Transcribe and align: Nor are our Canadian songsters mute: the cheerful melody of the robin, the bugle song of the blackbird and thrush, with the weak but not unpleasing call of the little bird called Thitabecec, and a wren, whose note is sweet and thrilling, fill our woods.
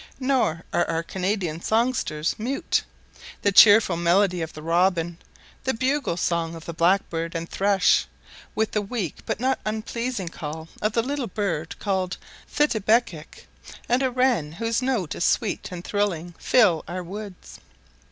Nor 0.19 0.63
are 0.73 0.89
our 0.89 1.03
Canadian 1.03 1.61
songsters 1.61 2.33
mute: 2.39 2.81
the 3.43 3.51
cheerful 3.51 3.97
melody 3.97 4.41
of 4.41 4.51
the 4.53 4.63
robin, 4.63 5.19
the 5.63 5.75
bugle 5.75 6.17
song 6.17 6.55
of 6.55 6.65
the 6.65 6.73
blackbird 6.73 7.35
and 7.35 7.47
thrush, 7.47 8.07
with 8.55 8.71
the 8.71 8.81
weak 8.81 9.17
but 9.27 9.39
not 9.39 9.59
unpleasing 9.63 10.29
call 10.29 10.69
of 10.81 10.93
the 10.93 11.03
little 11.03 11.27
bird 11.27 11.77
called 11.77 12.17
Thitabecec, 12.51 13.45
and 13.87 14.01
a 14.01 14.09
wren, 14.09 14.53
whose 14.53 14.81
note 14.81 15.13
is 15.13 15.23
sweet 15.23 15.71
and 15.71 15.85
thrilling, 15.85 16.33
fill 16.39 16.83
our 16.87 17.03
woods. 17.03 17.59